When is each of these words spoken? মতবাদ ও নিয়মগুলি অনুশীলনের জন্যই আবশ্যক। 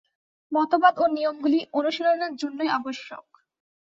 মতবাদ 0.51 0.95
ও 0.97 1.05
নিয়মগুলি 1.07 1.59
অনুশীলনের 1.73 2.33
জন্যই 2.35 2.69
আবশ্যক। 2.69 3.25